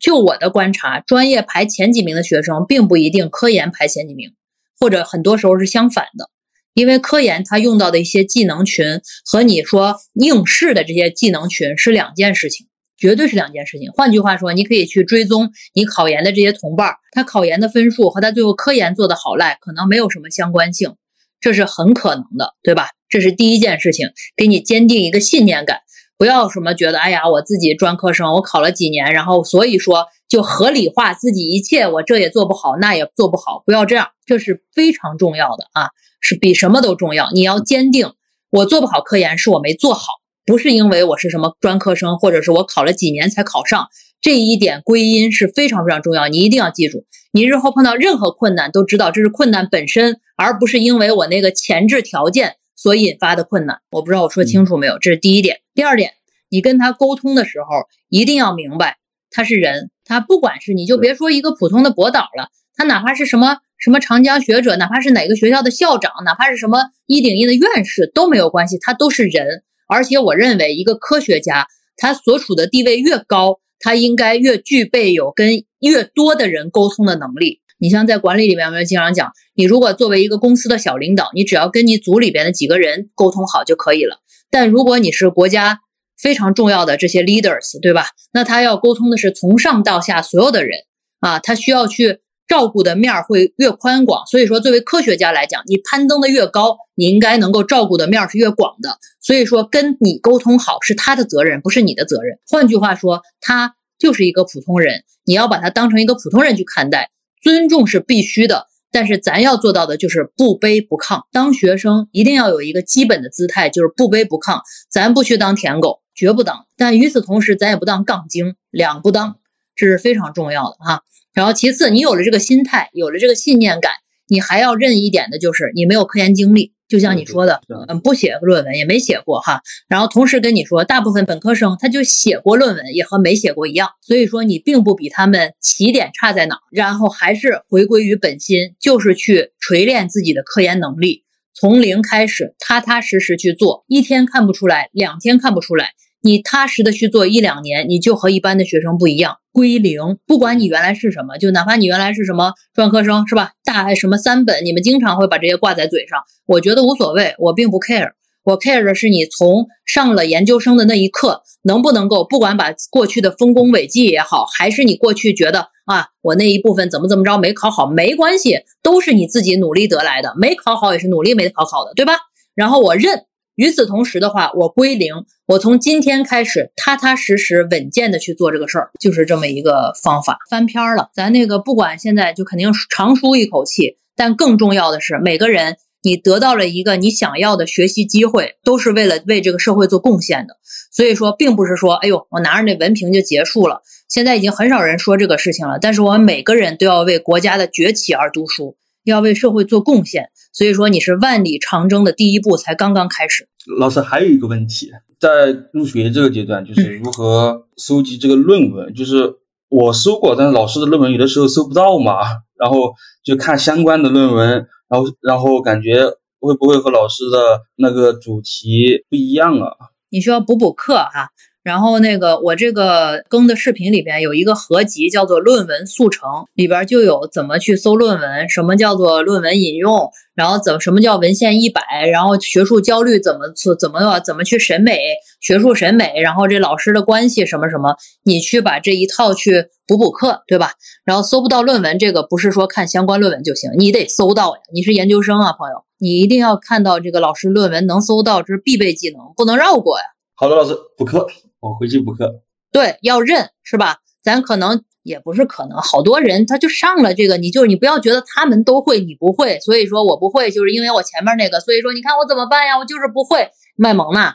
[0.00, 4.30] 就我的观察，专业排前几名的学生，并不一定科研排前几名，
[4.78, 6.30] 或者很多时候是相反的。
[6.74, 12.66] 因为科研它用到的一些技能群和你说应试的这些技能群是两件事情，
[12.98, 13.90] 绝对是两件事情。
[13.92, 20.94] 换句话说，你可以去追踪你考研的这些同伴，他考研的分数和他最后科研做的好赖可能没有什么相关性，
[21.40, 22.88] 这是很可能的，对吧？
[23.08, 25.80] 这是第一件事情，给你坚定一个信念感。
[26.16, 35.90] 不要什么觉得，哎呀，我自己专科生，我考了几年，然后所以说就合理化自己一切，我这也做不好，那也做不好，不要这样，这是非常重要的啊，
[36.22, 37.30] 是比什么都重要。
[37.32, 38.12] 你要坚定，
[38.48, 40.06] 我做不好科研是我没做好，
[40.46, 43.88] 不是因为我是什么专科生，或者是我考了几年才考上，
[44.22, 52.56] 这一点归因是非常非常重要，你一定要记住，你日后碰到任何困难都知道这是困难本身，而不是因为我那个前置条件。
[52.74, 54.98] 所引发的困难，我不知道我说清楚没有？
[54.98, 55.60] 这是第一点。
[55.72, 56.14] 第二点，
[56.48, 58.96] 你跟他沟通的时候，一定要明白
[59.30, 69.64] 他是人，他不管是你就别说一个普通的博导了，他哪怕是什么什么长江学者，哪怕是哪个学校的校长，哪怕是什么一顶一的院士都没有关系，他都是人。
[69.88, 71.66] 而且我认为，一个科学家，
[71.96, 77.60] 他所处的地位越高，他应该越具备有跟越多的人沟通的能力。
[77.78, 84.18] 你像在管理里面，我们经常讲，你如果作为一个公司的小领导，你只要跟你组里边的几个人沟通好就可以了。
[84.48, 85.80] 但如果你是国家
[86.16, 88.06] 非常重要的这些 leaders，对吧？
[88.32, 90.78] 那他要沟通的是从上到下所有的人
[91.18, 92.20] 啊，他需要去
[92.52, 94.26] 照顾的面儿会越宽广。
[94.26, 98.98] 所以说，作为科学家来讲，你攀登的越高，你应该能够照顾的面儿是越广的。
[99.22, 102.38] 所以说，跟你沟通好是他的责任，不是你的责任。
[102.46, 107.10] 换句话说，他就是一个普通人，你要把他当成一个普通人去看待。
[107.42, 111.22] 尊重是必须的，但是咱要做到的就是不卑不亢。
[111.32, 114.60] 当学生一定要有一个基本的姿态，就是不卑不亢。
[114.90, 116.66] 咱不去当舔狗，绝不当。
[116.76, 119.36] 但与此同时，咱也不当杠精，两不当，
[119.74, 121.02] 这是非常重要的哈。
[121.34, 123.92] 然后其次，你有了这个心态，有了这个信念感，
[124.28, 126.72] 你还要认一点的就是你没有科研经历。
[126.88, 129.62] 就像你说的，嗯，不写论文也没写过哈。
[129.88, 133.88] 然后同时跟你说，大部分本科生他就写过论文，也和没写过一样。
[134.02, 136.58] 所以说你并不比他们起点差在哪。
[136.70, 143.86] 然后还是回归于本心，就是去锤炼自己的科研能力，从零开始，踏踏实实去做。
[143.88, 145.92] 一天看不出来，两天看不出来。
[146.20, 150.18] 你踏实的去做一两年，你就和一般的学生不一样，归零。
[150.26, 153.52] 不管你原来是什么，就哪怕你原来是什么专科生，是吧？
[153.64, 158.12] 大什么三本，你们经常会把这些挂在嘴上，我觉得无所谓，我并不 care。
[158.44, 172.14] 我 care 的是你从上了研究生的那一刻，能不能够不管把过去的丰功伟绩也好，还是你过去觉得啊，我那一部分怎么怎么着没考好，没关系，都是你自己努力得来的，没考好也是努力没考好的，对吧？
[172.54, 173.26] 然后我认。
[173.62, 175.14] 与此同时的话，我归零，
[175.46, 180.36] 我从今天开始踏踏实实、稳健的去做这个事儿，就是这么一个方法。
[180.50, 190.56] 翻篇了，咱那个不管现在就肯定长舒一口气，但更重要的是，每个人你得到了一个你想要的学习机会，都是为了为这个社会做贡献的。
[190.90, 193.82] 所以说，并不是说，哎呦，我拿着那文凭就结束了。
[194.08, 198.76] 现在已经很少人说这个事情了，但是我们每个人都要为国家的崛起而读书。
[199.04, 203.48] 要为社会做贡献，所以说你是万里长征的第一步才刚刚开始。
[203.78, 208.94] 老师还有一个问题，在入学这个阶段，就是如何搜集这个论文。
[208.94, 209.36] 就是
[209.68, 212.22] 我搜过，但是老师的论文有的时候搜不到嘛，
[212.56, 212.94] 然后
[213.24, 216.06] 就看相关的论文，然后然后感觉
[216.40, 219.76] 会不会和老师的那个主题不一样啊？
[220.10, 221.30] 你需要补补课哈。
[221.62, 233.40] 然后那个我这个更的视频里边有一个合集，叫做《论文速成》，里边就有怎么去搜论文，什么叫做论文引用，然后怎么什么叫文献一百，然后学术焦虑怎么
[233.78, 234.98] 怎么怎么去审美
[235.40, 237.94] 学术审美，然后这老师的关系什么什么，
[238.24, 240.72] 你去把这一套去补补课，对吧？
[241.04, 244.62] 然后搜不到论文，这个不是说看相关论文就行，你得搜到呀。
[244.74, 250.04] 你是研究生啊，朋友，你一定要看到这个老师论文能搜到，这是必备技能，不能绕过呀。
[250.34, 251.28] 好的，老师补课。
[251.62, 252.42] 我回去补课，
[252.72, 253.98] 对，要认是吧？
[254.20, 262.76] 咱可能也不是可能，好多人他就上了这个，你就是你不要觉得他们都会，你不会，所以说我不会，就是因为我前面那个，所以说你看我怎么办呀？
[262.78, 264.32] 我就是不会卖萌呢，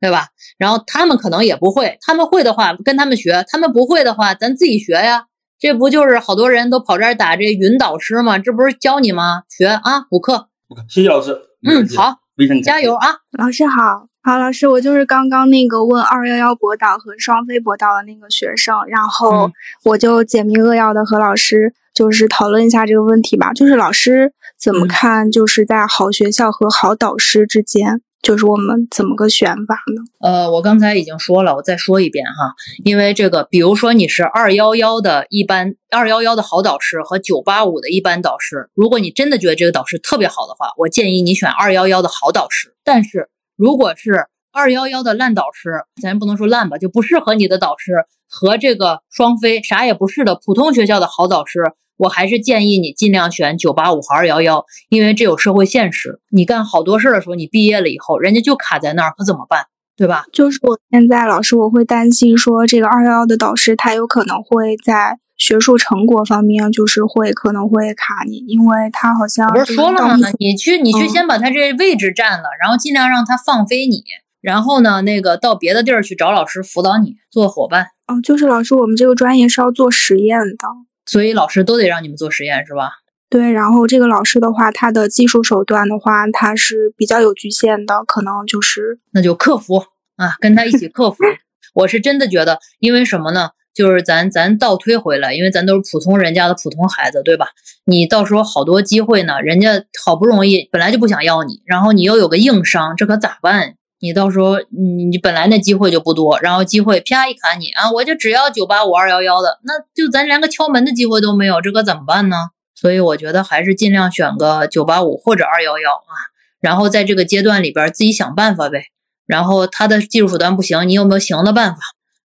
[0.00, 0.28] 对吧？
[0.56, 5.26] 然后他们可能也不会，他们会的话跟他们学，他们不会的话咱自己学呀。
[5.58, 8.38] 这不就是好多人都跑这儿打这云导师吗？
[8.38, 9.42] 这不是教你吗？
[9.50, 10.48] 学啊，补课。
[10.88, 11.38] 谢谢老师。
[11.62, 12.16] 嗯，好，
[12.64, 14.09] 加油啊，老师好。
[14.22, 19.50] 好，老师，我就是刚刚那个问二幺幺博导和双非博导的那个学生，然后
[19.82, 23.54] 我就简明扼要的和老师就是讨论一下这个问题吧。
[23.54, 30.02] 就是老师怎么看，就是在好学校和好导师之间，就是我们怎么个选法呢？
[30.20, 32.52] 呃，我刚才已经说了，我再说一遍哈，
[32.84, 43.30] 因为这个，比如说你是二幺幺的一般二幺幺的好导师和九八五的一般导师，如果你真的觉得这个导师特别好的话，我建议你选二幺幺的好导师，但是。
[43.60, 47.92] 如果是二幺幺的烂导师，咱不能说烂吧，就不适合你的导师
[48.26, 51.60] 和这个双非啥也不是的普通学校的好导师，
[51.98, 56.20] 我还是建议你尽量选九八五和二幺幺，因为这有社会现实。
[56.30, 59.66] 你干好多事儿的时候，你毕业了以后，人家就卡在那儿，可怎么办？
[59.94, 60.24] 对吧？
[60.32, 65.18] 就是我现在老师，我会担心说，这个二幺幺的导师他有可能会在。
[65.40, 70.14] 学术成果方面就是会可能会卡你，因为他好像不是说了吗？
[70.38, 74.04] 你去你去先把他这位置占了，然后尽量让他放飞你，
[74.42, 77.86] 然后呢，那个到别的地儿去找老师辅导你做伙伴。
[78.06, 80.68] 哦，就是老师，我们这个专业是要做实验的，
[81.06, 82.90] 所以老师都得让你们做实验是吧？
[83.30, 89.76] 对，然后这个老师的话，他的技术手段的话，他是比较有局限的，可能就是那就克服
[90.16, 91.24] 啊，跟他一起克服。
[91.72, 93.50] 我是真的觉得，因为什么呢？
[93.74, 97.46] 就是咱咱倒推回来，因为咱都是普通人家的普通孩子，对吧？
[97.84, 103.74] 你到时候好多机会呢，人家好不容易本来就不想要你，然后你又有个硬伤，这可咋办？
[104.00, 112.36] 你到时候你你本来那机会就不多，然后机会啪一砍你啊，我就只要九八五二幺幺的，那就咱连个敲门的机会都没有，这可怎么办呢？
[112.74, 116.16] 所以我觉得还是尽量选个九八五或者二幺幺啊，
[116.60, 118.84] 然后在这个阶段里边自己想办法呗。
[119.26, 121.78] 然后他的技术手段不行，你有没有行的办法？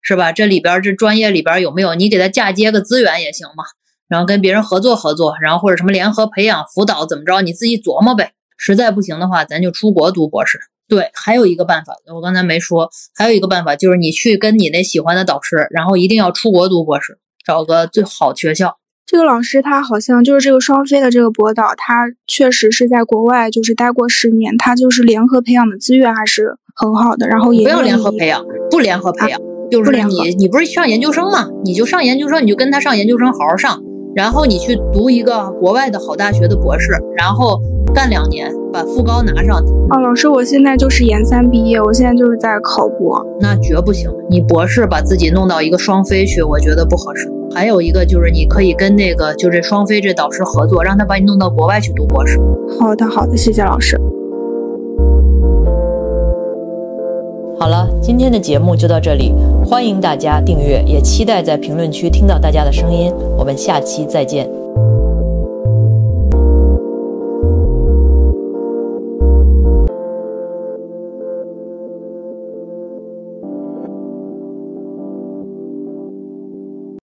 [0.05, 0.31] 是吧？
[0.31, 3.65] 这里边这专业里边有没有你给他嫁接个资源也行嘛？
[4.07, 7.41] 然后跟别人合作合作，然后或者什么联合培养辅导怎么着？
[7.41, 8.33] 你自己琢磨呗。
[8.57, 10.61] 实在不行的话，咱就出国读博士。
[10.87, 18.77] 对，还有一个办法，我刚才没说，还有一个办法就是你去跟你那喜欢的导师，然后一定要出国读博士，找个最好学校。
[19.07, 27.27] 这个老师他好像就是这个双非的这个博导，他确实是在国外就是待过十年，他就是联合培养的资源还是很好的。
[27.27, 29.54] 然后也不要联合培养，不联合培养。
[29.71, 31.49] 就是你，你不是上研究生吗？
[31.65, 33.81] 你就上研究生，你就跟他上研究生，好好上。
[34.15, 37.61] 然后你去读一个国外的好大学的博士，然后
[37.93, 39.59] 干两年，把副高拿上。
[39.91, 43.21] 哦，老师，我现在就是研三毕业，我现在就是在考博。
[43.41, 47.29] 那绝不行，你博士把自己弄到一个双非去，我觉得不合适。
[47.53, 52.39] 还有一个就是你可以跟那个就这双非这导师合作，让他把你弄到国外去读博士。
[52.79, 54.01] 好的，好的，谢谢老师。
[57.65, 59.33] 好了，今天的节目就到这里，
[59.65, 63.11] 欢迎大家订阅，也期待在评论区听到大家的声音。
[63.39, 64.64] 我们下期再见。